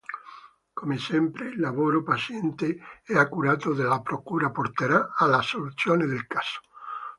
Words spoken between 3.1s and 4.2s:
accurato della